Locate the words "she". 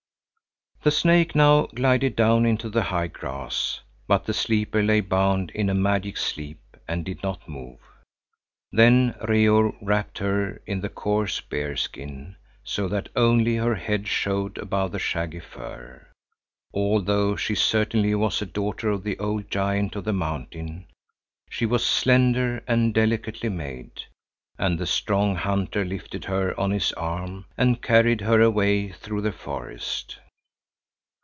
17.35-17.53, 21.47-21.67